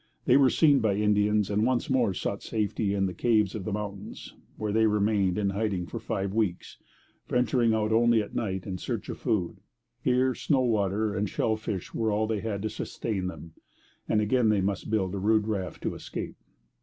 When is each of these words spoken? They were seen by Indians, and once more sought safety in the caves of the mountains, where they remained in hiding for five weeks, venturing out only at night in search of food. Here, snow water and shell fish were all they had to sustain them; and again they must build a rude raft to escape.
They 0.25 0.35
were 0.35 0.49
seen 0.49 0.79
by 0.79 0.95
Indians, 0.95 1.51
and 1.51 1.63
once 1.63 1.87
more 1.87 2.11
sought 2.11 2.41
safety 2.41 2.95
in 2.95 3.05
the 3.05 3.13
caves 3.13 3.53
of 3.53 3.65
the 3.65 3.71
mountains, 3.71 4.33
where 4.57 4.71
they 4.71 4.87
remained 4.87 5.37
in 5.37 5.51
hiding 5.51 5.85
for 5.85 5.99
five 5.99 6.33
weeks, 6.33 6.79
venturing 7.29 7.75
out 7.75 7.91
only 7.91 8.19
at 8.19 8.33
night 8.33 8.65
in 8.65 8.79
search 8.79 9.09
of 9.09 9.19
food. 9.19 9.57
Here, 10.03 10.33
snow 10.33 10.61
water 10.61 11.13
and 11.15 11.29
shell 11.29 11.55
fish 11.55 11.93
were 11.93 12.11
all 12.11 12.25
they 12.25 12.39
had 12.39 12.63
to 12.63 12.69
sustain 12.71 13.27
them; 13.27 13.53
and 14.09 14.21
again 14.21 14.49
they 14.49 14.59
must 14.59 14.89
build 14.89 15.13
a 15.13 15.19
rude 15.19 15.47
raft 15.47 15.83
to 15.83 15.93
escape. 15.93 16.35